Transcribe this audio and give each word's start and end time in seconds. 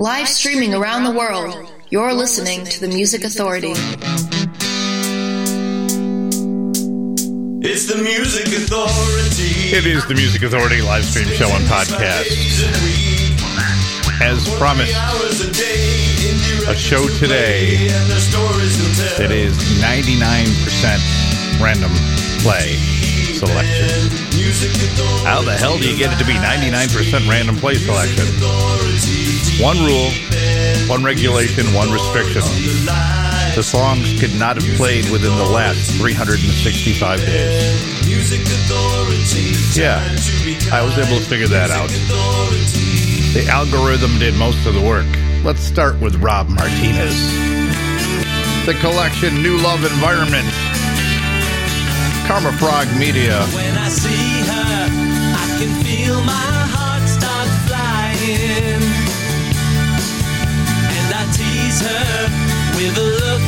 Live 0.00 0.28
streaming 0.28 0.74
around 0.74 1.02
the 1.02 1.10
world, 1.10 1.72
you're 1.90 2.14
listening 2.14 2.64
to 2.64 2.78
the 2.78 2.86
Music 2.86 3.24
Authority. 3.24 3.72
It's 7.66 7.88
the 7.88 8.00
Music 8.00 8.46
Authority. 8.46 9.76
It 9.76 9.86
is 9.86 10.06
the 10.06 10.14
Music 10.14 10.44
Authority 10.44 10.82
live 10.82 11.04
stream 11.04 11.26
show 11.26 11.48
and 11.48 11.64
podcast. 11.64 12.30
As 14.22 14.48
promised, 14.56 14.94
a 16.68 16.76
show 16.76 17.08
today 17.18 17.88
that 19.18 19.32
is 19.32 19.58
99% 19.82 21.60
random 21.60 21.90
play 22.40 22.97
selection. 23.38 23.86
How 25.24 25.42
the 25.42 25.54
hell 25.54 25.78
do 25.78 25.88
you 25.88 25.96
get 25.96 26.12
it 26.12 26.18
to 26.18 26.26
be 26.26 26.34
99% 26.34 27.28
random 27.30 27.56
play 27.56 27.74
selection? 27.74 28.26
One 29.62 29.78
rule, 29.78 30.10
one 30.88 31.04
regulation, 31.04 31.72
one 31.74 31.90
restriction. 31.92 32.42
The 33.54 33.62
songs 33.62 34.20
could 34.20 34.34
not 34.38 34.56
have 34.60 34.76
played 34.76 35.08
within 35.10 35.36
the 35.36 35.44
last 35.46 35.90
365 35.98 37.20
days. 37.20 38.06
Yeah, 39.76 40.02
I 40.72 40.82
was 40.82 40.98
able 40.98 41.18
to 41.18 41.24
figure 41.24 41.48
that 41.48 41.70
out. 41.70 41.90
The 43.34 43.46
algorithm 43.50 44.18
did 44.18 44.34
most 44.34 44.66
of 44.66 44.74
the 44.74 44.82
work. 44.82 45.06
Let's 45.44 45.60
start 45.60 46.00
with 46.00 46.16
Rob 46.16 46.48
Martinez. 46.48 47.14
The 48.66 48.74
collection 48.80 49.42
New 49.42 49.58
Love 49.58 49.84
Environment. 49.84 50.46
Karma 52.28 52.52
Frog 52.58 52.86
Media. 52.98 53.40
When 53.56 53.74
I 53.78 53.88
see 53.88 54.44
her, 54.50 54.84
I 55.42 55.46
can 55.58 55.72
feel 55.82 56.20
my 56.20 56.50
heart 56.76 57.08
start 57.08 57.48
flying. 57.64 58.84
And 60.92 61.08
I 61.20 61.24
tease 61.32 61.80
her 61.80 62.28
with 62.76 63.00
a 63.00 63.08
look, 63.24 63.42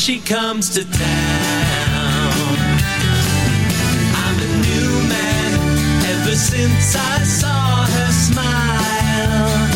she 0.00 0.18
comes 0.18 0.70
to 0.70 0.82
town. 0.82 2.32
I'm 4.24 4.36
a 4.40 4.50
new 4.64 4.88
man 5.12 5.52
ever 6.08 6.34
since 6.34 6.96
I 6.96 7.22
saw 7.22 7.84
her 7.84 8.10
smile. 8.10 9.68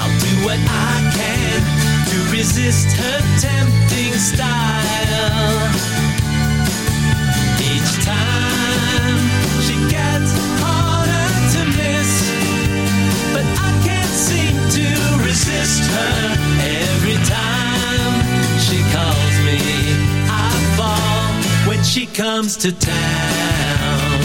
I'll 0.00 0.18
do 0.18 0.32
what 0.44 0.58
I 0.58 0.94
can 1.14 1.60
to 2.10 2.16
resist 2.36 2.90
her 2.96 3.20
tempting 3.38 4.14
style. 4.14 5.70
Each 7.70 7.92
time 8.04 9.20
she 9.62 9.76
gets 9.94 10.32
harder 10.58 11.28
to 11.54 11.60
miss, 11.78 12.12
but 13.32 13.46
I 13.46 13.70
can't 13.86 14.16
seem 14.26 14.56
to 14.76 15.24
resist 15.24 15.84
her. 15.92 16.95
Comes 22.16 22.56
to 22.56 22.72
town. 22.72 24.20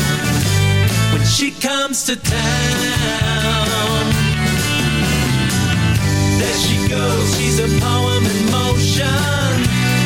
When 1.11 1.25
she 1.25 1.51
comes 1.51 2.05
to 2.05 2.15
town. 2.15 4.05
There 6.39 6.57
she 6.63 6.87
goes, 6.87 7.35
she's 7.35 7.59
a 7.59 7.67
poem 7.83 8.23
in 8.31 8.45
motion. 8.49 9.51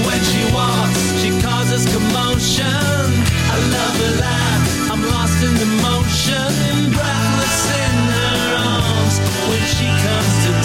When 0.02 0.20
she 0.30 0.42
walks, 0.52 1.02
she 1.22 1.30
causes 1.46 1.86
commotion. 1.94 2.66
I 3.54 3.58
love 3.76 3.96
her 4.02 4.14
laugh, 4.20 4.92
I'm 4.92 5.04
lost 5.06 5.44
in 5.44 5.54
the 5.54 5.70
motion. 5.86 6.90
Breathless 6.90 7.70
in 7.86 7.96
her 8.18 8.38
arms 8.66 9.16
when 9.48 9.62
she 9.78 9.86
comes 9.86 10.34
to 10.46 10.52
town. 10.54 10.65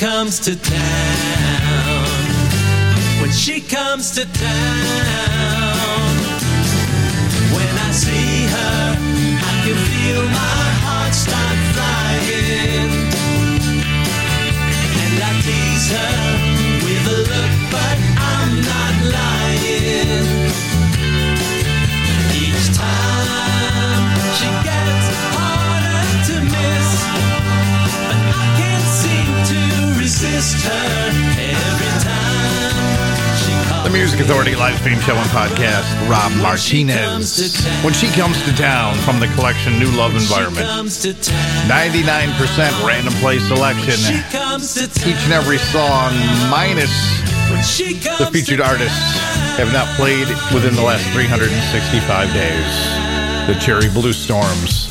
Comes 0.00 0.40
to 0.40 0.56
town. 0.56 0.80
When 3.20 3.30
she 3.30 3.60
comes 3.60 4.12
to 4.12 4.24
town. 4.32 5.29
The 30.20 30.28
Music 33.90 34.20
Authority 34.20 34.54
live 34.54 34.78
stream 34.78 35.00
show 35.00 35.16
and 35.16 35.30
podcast. 35.30 36.10
Rob 36.10 36.30
Martinez. 36.42 37.64
When 37.82 37.94
she 37.94 38.08
comes 38.08 38.42
to 38.44 38.54
town 38.54 38.96
from 38.98 39.18
the 39.18 39.28
collection 39.28 39.78
New 39.78 39.90
Love 39.92 40.14
Environment. 40.14 40.66
comes 40.66 41.00
to 41.02 41.14
town. 41.14 41.70
99% 41.70 42.86
random 42.86 43.14
play 43.14 43.38
selection. 43.38 43.94
She 43.94 44.20
comes 44.30 44.74
to 44.74 44.88
town. 44.88 45.08
Each 45.08 45.24
and 45.24 45.32
every 45.32 45.56
song 45.56 46.12
minus 46.50 46.92
When 47.50 47.62
she 47.62 47.98
comes 47.98 48.18
the 48.18 48.26
featured 48.26 48.60
artists 48.60 49.16
have 49.56 49.72
not 49.72 49.88
played 49.96 50.28
within 50.52 50.74
the 50.74 50.82
last 50.82 51.08
365 51.14 52.30
days. 52.34 52.90
The 53.46 53.54
Cherry 53.58 53.88
Bluestorms 53.88 54.90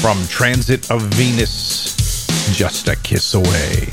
from 0.00 0.26
Transit 0.28 0.90
of 0.90 1.02
Venus, 1.12 1.94
Just 2.56 2.88
a 2.88 2.96
Kiss 2.96 3.34
Away. 3.34 3.90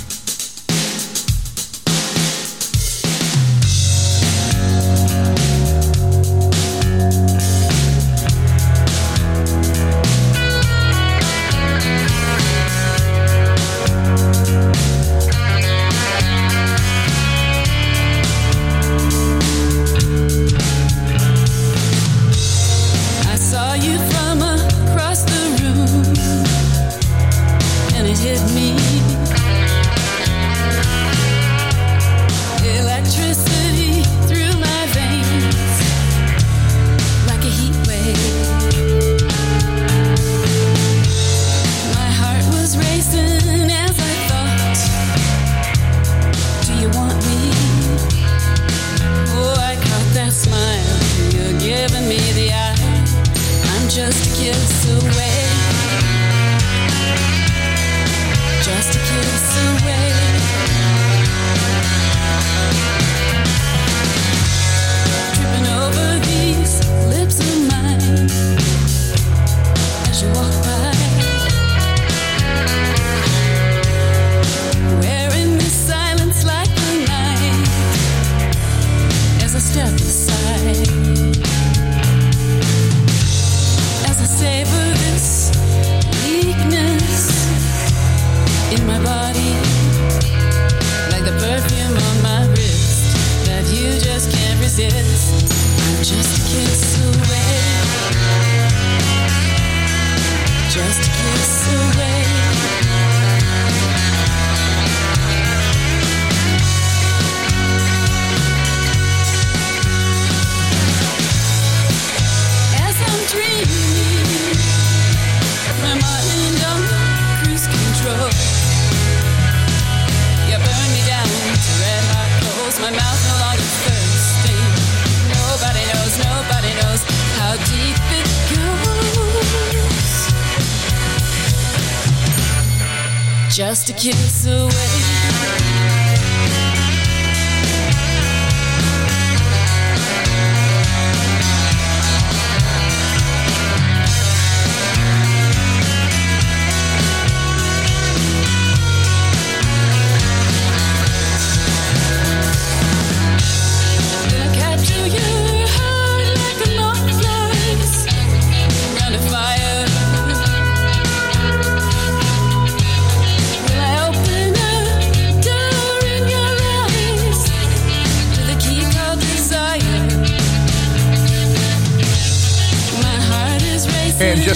A 133.89 133.94
kiss 133.94 134.45
away. 134.45 135.62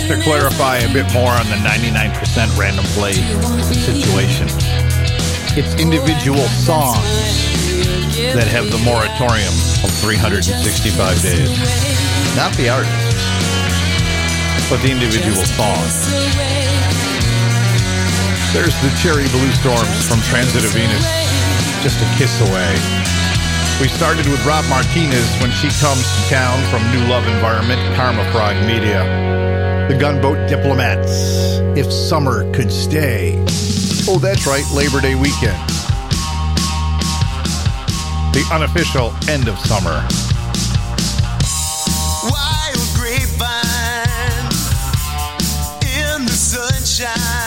To 0.07 0.15
clarify 0.23 0.77
a 0.77 0.93
bit 0.93 1.03
more 1.11 1.35
on 1.35 1.43
the 1.51 1.59
99% 1.67 2.15
random 2.55 2.85
play 2.95 3.11
situation, 3.75 4.47
it's 5.59 5.75
individual 5.75 6.47
songs 6.63 7.03
that 8.31 8.47
have 8.47 8.71
the 8.71 8.79
moratorium 8.87 9.51
of 9.83 9.91
365 9.99 10.95
days. 11.19 11.51
Not 12.39 12.55
the 12.55 12.71
artist, 12.71 12.95
but 14.71 14.79
the 14.79 14.95
individual 14.95 15.43
songs. 15.43 16.07
There's 18.55 18.79
the 18.79 18.95
Cherry 18.95 19.27
Bluestorms 19.27 20.07
from 20.07 20.23
Transit 20.31 20.63
of 20.63 20.71
Venus, 20.71 21.03
just 21.83 21.99
a 21.99 22.07
kiss 22.15 22.39
away. 22.47 22.71
We 23.83 23.91
started 23.91 24.23
with 24.31 24.39
Rob 24.47 24.63
Martinez 24.71 25.27
when 25.43 25.51
she 25.51 25.67
comes 25.83 26.07
to 26.07 26.21
town 26.31 26.63
from 26.71 26.79
New 26.95 27.03
Love 27.11 27.27
Environment, 27.27 27.83
Karma 27.99 28.23
Frog 28.31 28.55
Media. 28.63 29.27
The 29.87 29.97
Gunboat 29.97 30.49
Diplomats, 30.49 31.59
If 31.77 31.89
Summer 31.93 32.43
Could 32.53 32.69
Stay. 32.69 33.35
Oh, 34.09 34.19
that's 34.19 34.45
right, 34.45 34.65
Labor 34.73 34.99
Day 34.99 35.15
weekend. 35.15 35.57
The 38.33 38.43
unofficial 38.51 39.13
end 39.29 39.47
of 39.47 39.57
summer. 39.59 40.05
Wild 42.29 42.87
grapevine 42.97 44.51
in 45.81 46.25
the 46.25 46.33
sunshine 46.33 47.46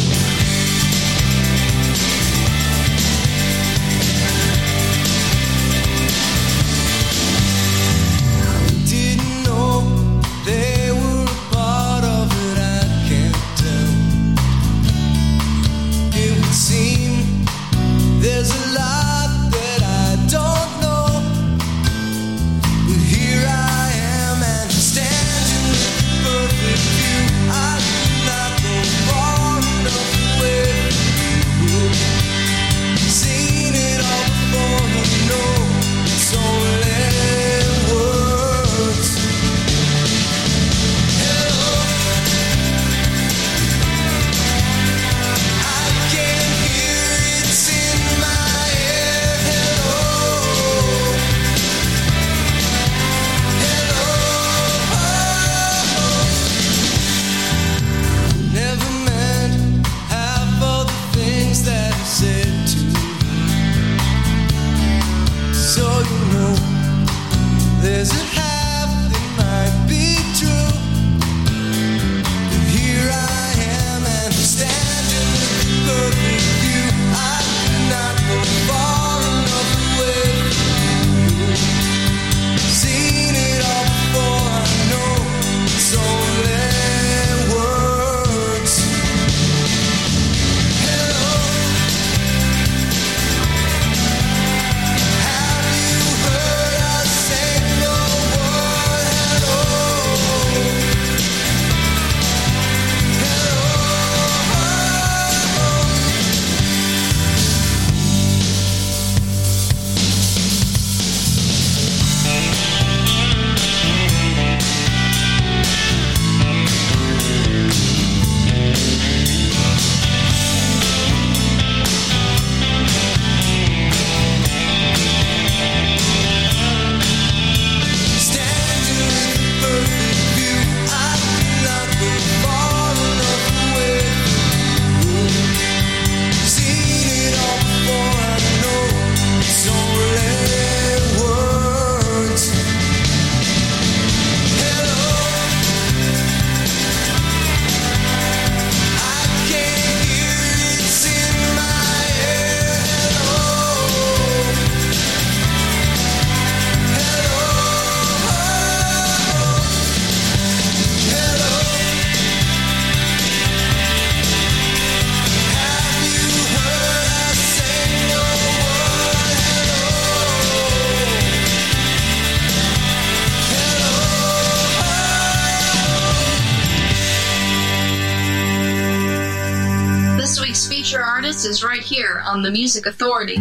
On 182.31 182.43
the 182.43 182.49
Music 182.49 182.85
Authority. 182.85 183.35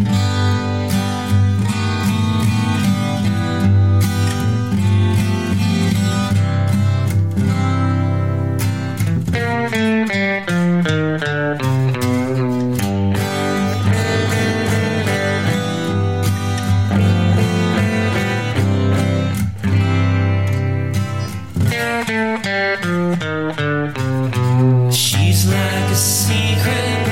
She's 24.91 25.47
like 25.47 25.91
a 25.91 25.95
secret 25.95 27.07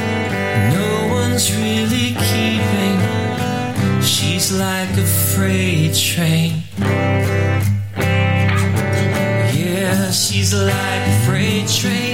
no 0.75 1.09
one's 1.13 1.53
really. 1.55 1.68
Like 4.51 4.97
a 4.97 5.05
freight 5.05 5.95
train. 5.95 6.63
Yeah, 9.55 10.11
she's 10.11 10.55
like 10.55 10.73
a 11.07 11.21
freight 11.27 11.69
train 11.69 12.08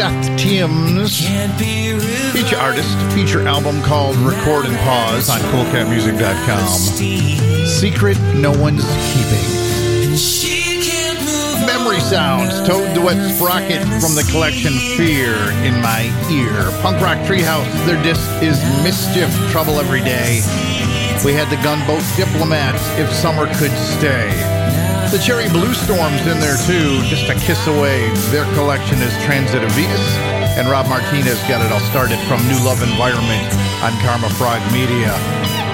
Seth 0.00 0.32
Timbs. 0.38 1.20
Can't 1.20 1.58
be 1.58 1.92
reversed. 1.92 2.32
Feature 2.32 2.56
artist, 2.56 2.96
feature 3.12 3.46
album 3.46 3.82
called 3.82 4.16
Record 4.16 4.64
and 4.64 4.74
Pause 4.78 5.28
on 5.28 5.40
CoolCatMusic.com. 5.52 7.66
Secret 7.66 8.18
No 8.34 8.50
One's 8.50 8.82
Keeping. 9.12 9.44
And 10.08 10.18
she 10.18 10.80
can't 10.80 11.20
move 11.20 11.66
Memory 11.66 12.00
Sounds, 12.00 12.66
Toad 12.66 12.96
the 12.96 13.02
Wet 13.02 13.18
Sprocket 13.36 13.82
from 14.00 14.14
the 14.14 14.26
collection 14.30 14.72
Fear 14.96 15.34
in 15.68 15.82
My 15.82 16.08
Ear. 16.32 16.70
Punk 16.80 16.98
Rock 17.02 17.18
Treehouse, 17.28 17.68
their 17.84 18.02
disc 18.02 18.26
is 18.42 18.58
Mischief, 18.82 19.28
Trouble 19.50 19.78
Every 19.78 20.00
Day. 20.00 20.40
We 21.26 21.34
had 21.34 21.50
the 21.50 21.60
Gunboat 21.62 22.02
Diplomats, 22.16 22.88
If 22.98 23.12
Summer 23.12 23.44
Could 23.56 23.76
Stay. 23.76 24.49
The 25.10 25.18
Cherry 25.18 25.46
Bluestorms 25.46 26.22
in 26.30 26.38
there 26.38 26.56
too, 26.70 27.02
just 27.10 27.28
a 27.28 27.34
kiss 27.34 27.66
away. 27.66 28.08
Their 28.30 28.44
collection 28.54 29.02
is 29.02 29.12
Transit 29.24 29.64
of 29.64 29.72
Venus, 29.72 30.16
and 30.54 30.68
Rob 30.68 30.86
Martinez 30.86 31.42
got 31.50 31.66
it 31.66 31.72
all 31.72 31.80
started 31.90 32.16
from 32.28 32.38
New 32.46 32.62
Love 32.62 32.80
Environment 32.80 33.52
on 33.82 33.90
Karma 34.06 34.30
Frog 34.30 34.62
Media 34.70 35.10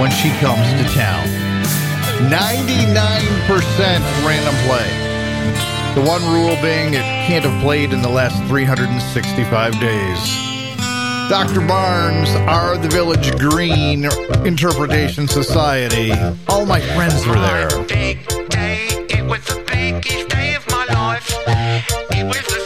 when 0.00 0.10
she 0.10 0.30
comes 0.40 0.64
to 0.80 0.88
town. 0.96 1.28
99% 2.32 4.00
random 4.24 4.54
play. 4.64 4.88
The 6.00 6.08
one 6.08 6.24
rule 6.32 6.56
being 6.62 6.94
it 6.94 7.04
can't 7.28 7.44
have 7.44 7.62
played 7.62 7.92
in 7.92 8.00
the 8.00 8.08
last 8.08 8.42
365 8.48 9.78
days. 9.78 10.46
Dr. 11.28 11.60
Barnes, 11.60 12.30
are 12.48 12.78
the 12.78 12.88
Village 12.88 13.36
Green 13.38 14.06
Interpretation 14.46 15.28
Society. 15.28 16.12
All 16.48 16.64
my 16.64 16.80
friends 16.80 17.26
were 17.26 17.34
there. 17.34 18.35
Was 19.28 19.44
the 19.44 19.62
biggest 19.66 20.28
day 20.28 20.54
of 20.54 20.66
my 20.70 20.84
life. 20.86 21.28
It 22.10 22.24
was 22.24 22.42
the 22.46 22.65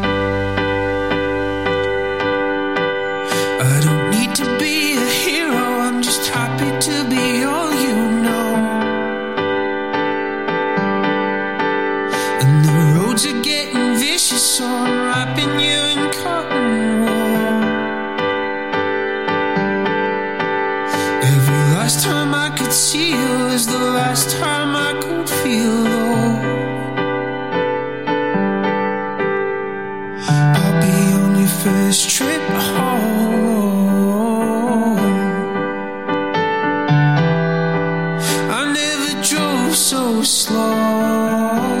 Slow. 40.51 41.80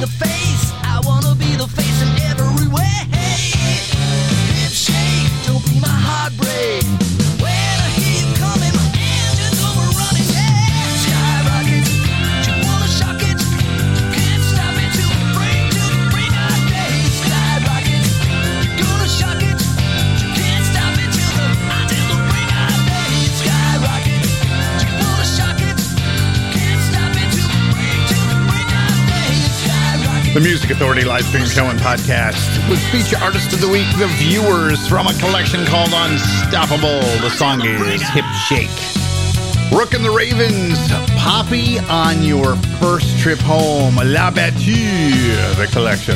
The 0.00 0.06
face. 0.06 0.27
The 30.38 30.44
Music 30.44 30.70
Authority 30.70 31.02
live 31.02 31.24
stream 31.24 31.44
show 31.46 31.64
and 31.64 31.80
podcast 31.80 32.70
with 32.70 32.78
feature 32.92 33.18
artist 33.20 33.52
of 33.52 33.60
the 33.60 33.68
week, 33.68 33.88
the 33.98 34.06
viewers 34.06 34.86
from 34.86 35.08
a 35.08 35.14
collection 35.14 35.66
called 35.66 35.90
Unstoppable. 35.92 37.00
The 37.20 37.28
song 37.28 37.60
is 37.66 38.08
Hip 38.10 38.24
Shake. 38.46 38.70
Rook 39.76 39.94
and 39.94 40.04
the 40.04 40.12
Ravens, 40.12 40.78
Poppy 41.18 41.80
on 41.80 42.22
your 42.22 42.54
first 42.78 43.18
trip 43.18 43.40
home. 43.40 43.96
La 43.96 44.30
Battue, 44.30 45.56
the 45.56 45.66
collection. 45.72 46.14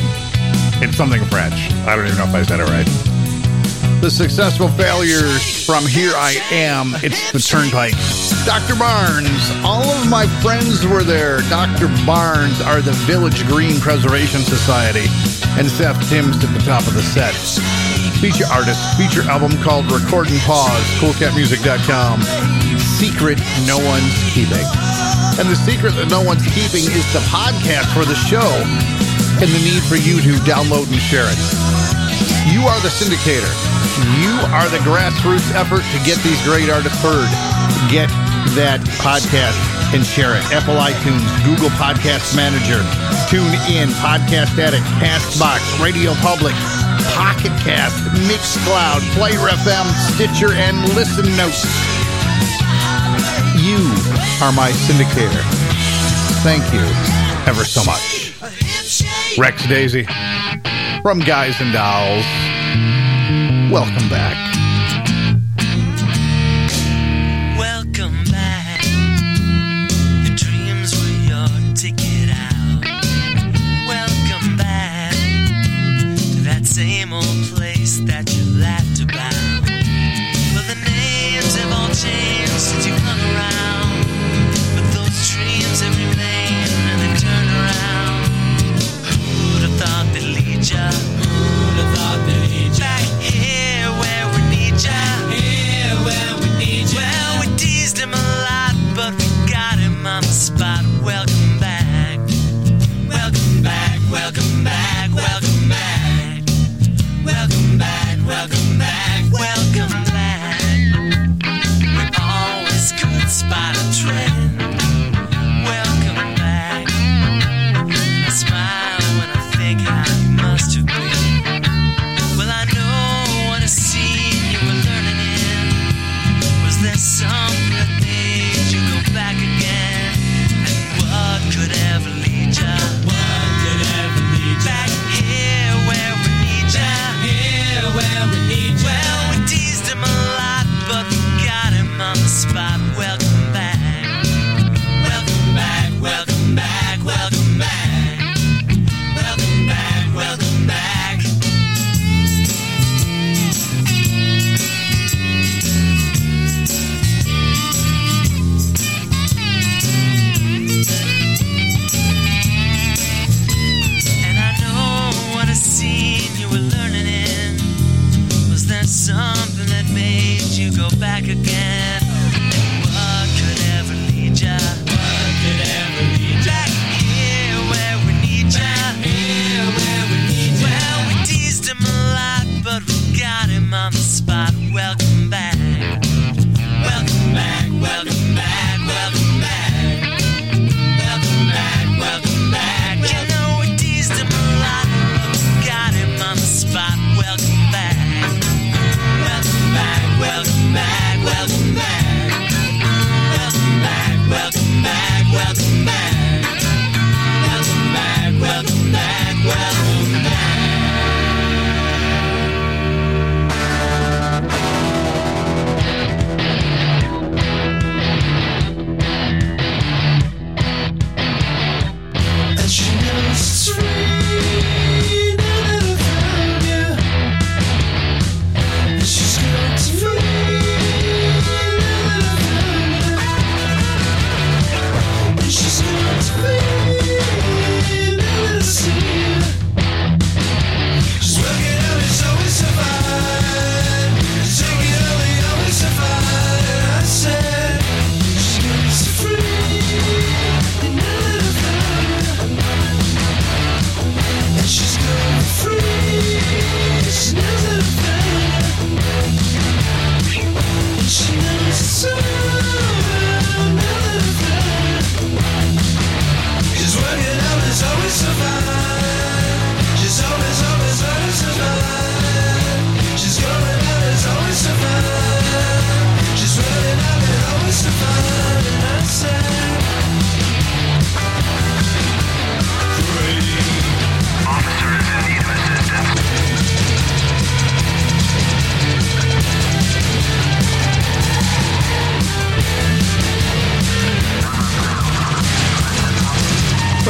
It's 0.81 0.95
something 0.95 1.21
French. 1.25 1.73
I 1.85 1.97
don't 1.97 2.05
even 2.05 2.17
know 2.17 2.23
if 2.23 2.33
I 2.33 2.43
said 2.43 2.61
it 2.61 2.69
right. 2.69 3.99
The 3.99 4.09
successful 4.09 4.69
failures 4.69 5.65
from 5.65 5.85
Here 5.85 6.13
I 6.15 6.37
Am. 6.49 6.93
It's 7.03 7.33
the 7.33 7.39
Turnpike. 7.39 7.95
Dr. 8.45 8.75
Barnes. 8.75 9.51
All 9.63 9.87
of 9.87 10.09
my 10.09 10.27
friends 10.43 10.85
were 10.85 11.03
there. 11.03 11.39
Dr. 11.47 11.87
Barnes 12.05 12.59
are 12.59 12.81
the 12.81 12.91
Village 13.07 13.47
Green 13.47 13.79
Preservation 13.79 14.41
Society. 14.41 15.07
And 15.55 15.69
Seth 15.69 15.95
Timbs 16.09 16.43
at 16.43 16.51
the 16.51 16.59
top 16.59 16.83
of 16.87 16.93
the 16.93 17.01
set. 17.01 17.31
Feature 18.19 18.47
artist, 18.51 18.79
feature 18.99 19.23
album 19.31 19.55
called 19.63 19.89
Record 19.91 20.27
and 20.27 20.39
Pause, 20.43 20.83
coolcatmusic.com. 20.99 22.21
Secret 22.79 23.39
no 23.63 23.79
one's 23.79 24.15
keeping. 24.35 24.67
And 25.39 25.47
the 25.47 25.55
secret 25.55 25.95
that 25.95 26.11
no 26.11 26.21
one's 26.21 26.43
keeping 26.51 26.83
is 26.83 27.07
the 27.15 27.23
podcast 27.31 27.91
for 27.95 28.03
the 28.03 28.15
show 28.27 28.47
and 29.39 29.47
the 29.49 29.61
need 29.63 29.83
for 29.87 29.95
you 29.95 30.19
to 30.19 30.35
download 30.43 30.91
and 30.91 30.99
share 30.99 31.27
it. 31.31 31.39
You 32.51 32.67
are 32.67 32.79
the 32.83 32.91
syndicator. 32.91 33.51
You 34.19 34.35
are 34.51 34.67
the 34.67 34.83
grassroots 34.83 35.47
effort 35.55 35.83
to 35.95 35.97
get 36.03 36.19
these 36.23 36.39
great 36.43 36.69
artists 36.69 36.99
heard. 37.01 37.31
Get 37.91 38.09
that 38.55 38.79
podcast 39.01 39.57
and 39.95 40.05
share 40.05 40.35
it. 40.35 40.43
Apple 40.51 40.75
iTunes, 40.75 41.23
Google 41.45 41.69
Podcast 41.79 42.35
Manager, 42.35 42.81
Tune 43.29 43.53
In, 43.71 43.89
Podcast 44.03 44.57
Addict, 44.59 44.83
Castbox, 45.01 45.61
Radio 45.83 46.13
Public, 46.19 46.53
Pocket 47.15 47.53
Cast, 47.63 47.95
Mixcloud, 48.27 49.01
Player 49.17 49.39
FM, 49.39 49.85
Stitcher, 50.13 50.53
and 50.53 50.77
Listen 50.93 51.25
Notes. 51.37 51.63
You 53.63 53.79
are 54.43 54.51
my 54.51 54.71
syndicator. 54.71 55.43
Thank 56.43 56.63
you 56.73 56.83
ever 57.47 57.63
so 57.63 57.83
much. 57.83 58.33
Rex 59.37 59.65
Daisy 59.67 60.05
from 61.01 61.19
Guys 61.19 61.59
and 61.61 61.73
Dolls. 61.73 62.25
Welcome 63.71 64.09
back. 64.09 64.52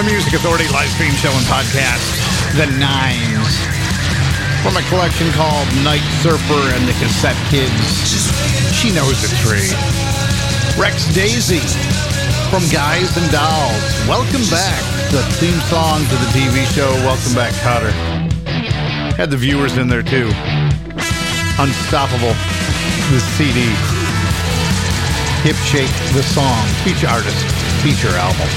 The 0.04 0.12
Music 0.12 0.34
Authority 0.34 0.68
live 0.68 0.90
stream 0.90 1.16
show 1.16 1.32
and 1.32 1.48
podcast, 1.48 2.04
The 2.60 2.68
Nines. 2.76 3.56
From 4.60 4.76
a 4.76 4.84
collection 4.92 5.32
called 5.32 5.64
Night 5.80 6.04
Surfer 6.20 6.60
and 6.76 6.84
the 6.84 6.92
Cassette 7.00 7.40
Kids. 7.48 7.72
She 8.76 8.92
knows 8.92 9.16
the 9.24 9.32
tree. 9.40 9.72
Rex 10.76 11.08
Daisy 11.16 11.64
from 12.52 12.68
Guys 12.68 13.16
and 13.16 13.32
Dolls. 13.32 13.80
Welcome 14.04 14.44
back. 14.52 14.84
The 15.08 15.24
theme 15.40 15.60
song 15.72 16.04
to 16.04 16.16
the 16.20 16.30
TV 16.36 16.68
show. 16.76 16.92
Welcome 17.08 17.34
back, 17.34 17.54
Kotter. 17.64 17.96
Had 19.16 19.32
the 19.32 19.38
viewers 19.38 19.78
in 19.78 19.88
there 19.88 20.04
too. 20.04 20.28
Unstoppable. 21.64 22.36
The 23.08 23.24
CD. 23.40 23.72
Hip 25.48 25.56
Shake, 25.64 25.96
the 26.12 26.24
song. 26.24 26.68
Feature 26.84 27.08
artist. 27.08 27.46
Feature 27.80 28.12
album. 28.20 28.50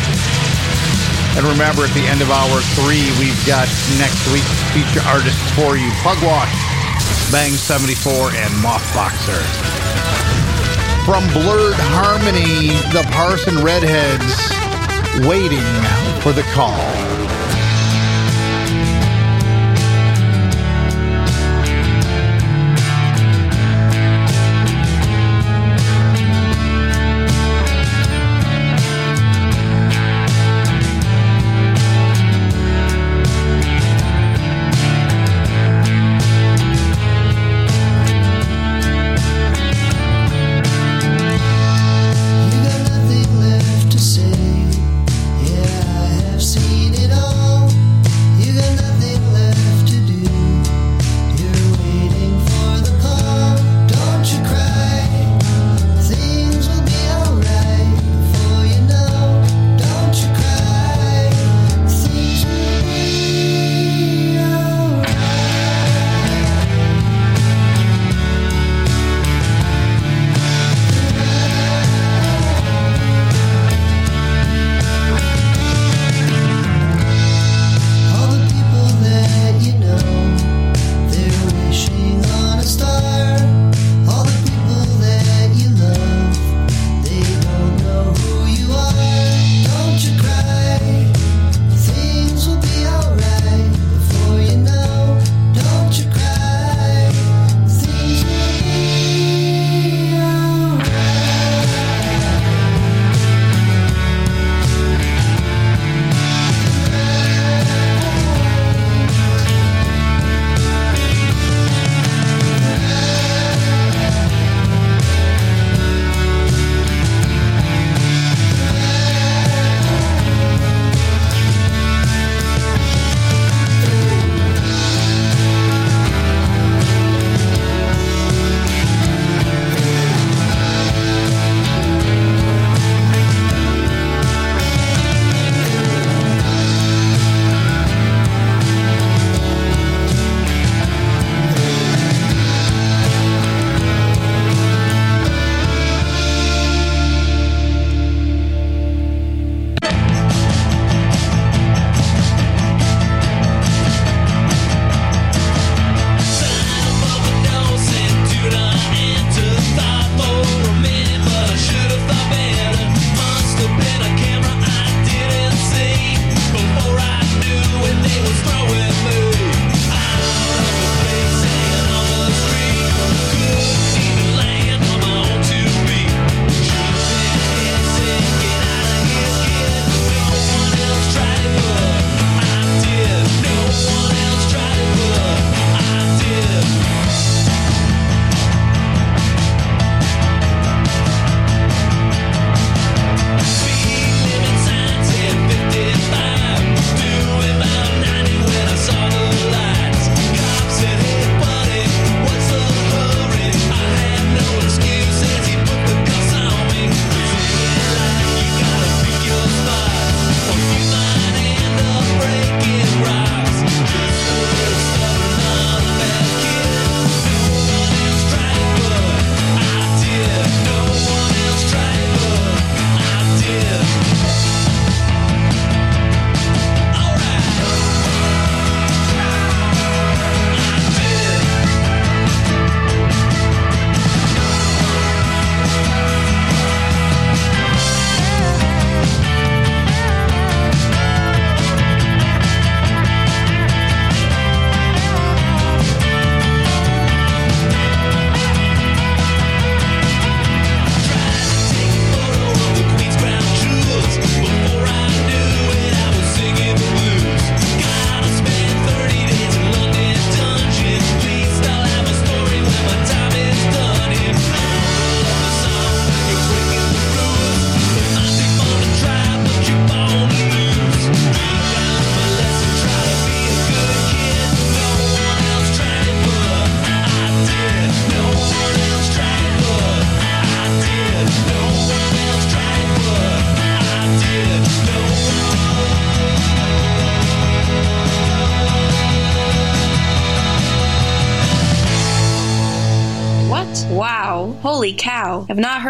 And 1.37 1.45
remember, 1.45 1.84
at 1.84 1.93
the 1.93 2.01
end 2.09 2.22
of 2.22 2.30
hour 2.30 2.61
three, 2.80 3.12
we've 3.20 3.37
got 3.47 3.68
next 4.01 4.24
week's 4.32 4.57
feature 4.72 5.05
artists 5.05 5.45
for 5.53 5.76
you. 5.76 5.91
Pugwash, 6.01 6.57
Bang 7.30 7.53
74, 7.53 8.32
and 8.32 8.53
Mothboxer. 8.64 9.45
From 11.05 11.28
Blurred 11.37 11.76
Harmony, 11.93 12.72
the 12.91 13.07
Parson 13.12 13.62
Redheads, 13.62 14.24
waiting 15.28 15.61
for 16.22 16.32
the 16.32 16.43
call. 16.57 16.80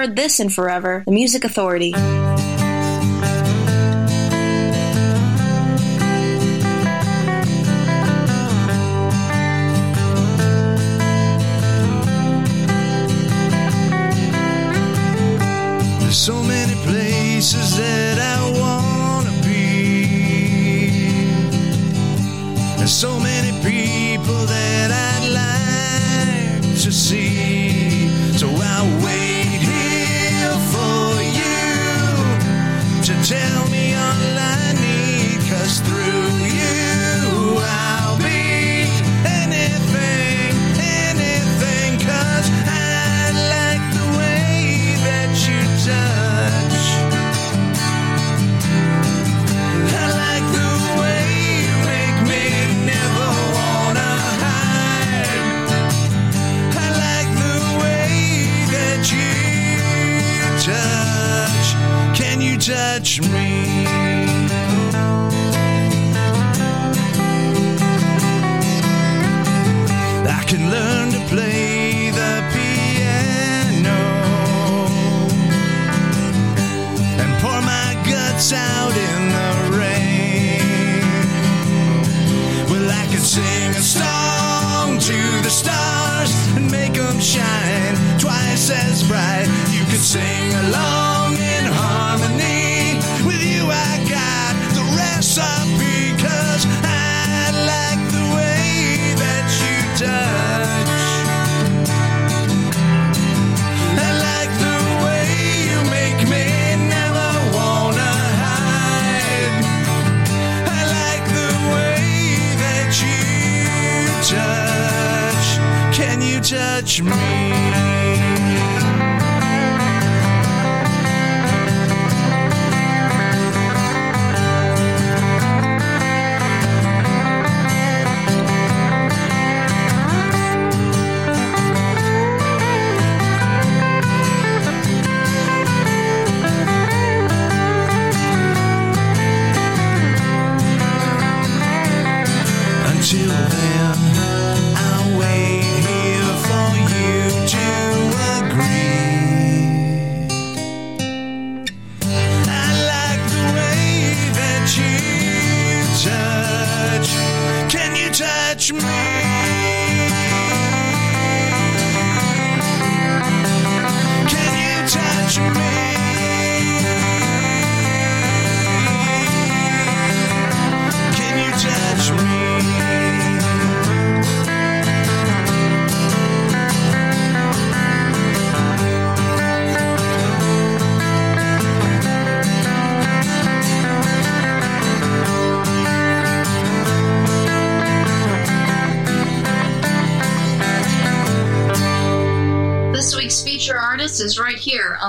heard 0.06 0.16
this 0.16 0.38
in 0.38 0.48
forever, 0.48 1.02
the 1.04 1.12
Music 1.12 1.44
Authority. 1.44 1.92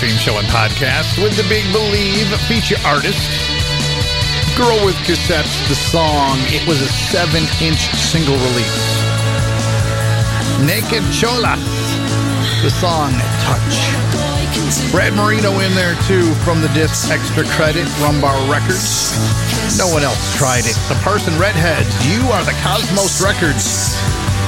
Stream 0.00 0.16
show 0.16 0.38
and 0.38 0.48
podcast 0.48 1.20
with 1.22 1.36
the 1.36 1.44
Big 1.44 1.60
Believe 1.76 2.24
feature 2.48 2.80
artist. 2.88 3.20
Girl 4.56 4.80
with 4.80 4.96
Cassettes, 5.04 5.52
the 5.68 5.76
song. 5.76 6.40
It 6.48 6.66
was 6.66 6.80
a 6.80 6.88
seven 6.88 7.44
inch 7.60 7.92
single 7.92 8.40
release. 8.48 8.80
Naked 10.64 11.04
Chola, 11.12 11.60
the 12.64 12.72
song 12.72 13.12
Touch. 13.44 13.76
Brad 14.88 15.12
Marino 15.12 15.60
in 15.60 15.76
there 15.76 16.00
too 16.08 16.32
from 16.48 16.64
the 16.64 16.72
disc 16.72 17.12
Extra 17.12 17.44
Credit, 17.52 17.84
Rumbar 18.00 18.40
Records. 18.48 19.12
No 19.76 19.92
one 19.92 20.00
else 20.00 20.32
tried 20.32 20.64
it. 20.64 20.80
The 20.88 20.96
Parson 21.04 21.36
Redheads, 21.36 21.92
You 22.08 22.24
Are 22.32 22.44
the 22.48 22.56
Cosmos 22.64 23.20
Records. 23.20 24.00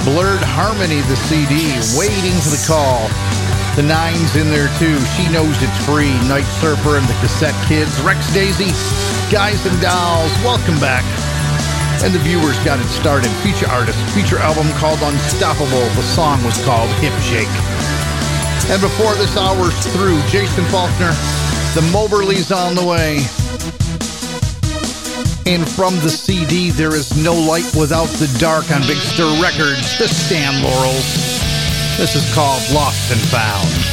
Blurred 0.08 0.40
Harmony, 0.40 1.04
the 1.12 1.16
CD, 1.28 1.76
Waiting 2.00 2.40
for 2.40 2.48
the 2.48 2.64
Call. 2.64 3.11
The 3.74 3.82
Nines 3.82 4.36
in 4.36 4.50
there 4.50 4.68
too. 4.76 5.00
She 5.16 5.24
Knows 5.32 5.56
It's 5.62 5.84
Free, 5.86 6.12
Night 6.28 6.44
Surfer 6.60 6.98
and 6.98 7.08
the 7.08 7.16
Cassette 7.24 7.56
Kids. 7.66 7.88
Rex 8.02 8.20
Daisy, 8.34 8.68
Guys 9.32 9.64
and 9.64 9.80
Dolls, 9.80 10.30
welcome 10.44 10.78
back. 10.78 11.00
And 12.04 12.12
the 12.12 12.18
viewers 12.18 12.58
got 12.68 12.80
it 12.80 12.88
started. 12.88 13.30
Feature 13.40 13.72
artist, 13.72 13.96
feature 14.12 14.36
album 14.36 14.68
called 14.76 15.00
Unstoppable. 15.00 15.88
The 15.96 16.02
song 16.02 16.44
was 16.44 16.62
called 16.66 16.90
Hip 17.00 17.16
Shake. 17.24 17.48
And 18.68 18.76
before 18.82 19.14
this 19.16 19.34
hour's 19.38 19.72
through, 19.96 20.20
Jason 20.28 20.64
Faulkner, 20.68 21.16
the 21.72 21.80
Moberlys 21.96 22.52
on 22.52 22.74
the 22.74 22.84
way. 22.84 23.24
And 25.48 25.66
from 25.66 25.94
the 26.04 26.10
CD, 26.10 26.68
There 26.68 26.94
is 26.94 27.16
No 27.16 27.32
Light 27.32 27.72
Without 27.74 28.12
the 28.20 28.28
Dark 28.38 28.70
on 28.70 28.82
Big 28.82 28.98
Stir 28.98 29.32
Records, 29.40 29.96
the 29.96 30.08
Stan 30.08 30.62
Laurels. 30.62 31.31
This 31.98 32.16
is 32.16 32.34
called 32.34 32.62
Lost 32.72 33.12
and 33.12 33.20
Found. 33.28 33.91